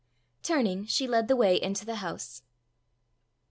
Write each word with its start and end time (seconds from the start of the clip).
Turning, 0.41 0.83
she 0.87 1.05
led 1.07 1.27
the 1.27 1.35
way 1.35 1.61
into 1.61 1.85
the 1.85 1.97
house. 1.97 2.41